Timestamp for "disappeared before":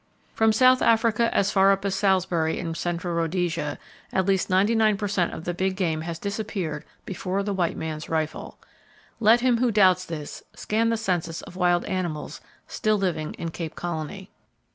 6.17-7.43